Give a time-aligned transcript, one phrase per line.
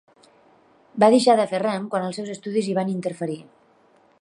[1.03, 3.37] Va deixar de fer rem quan els seus estudis hi van interferir.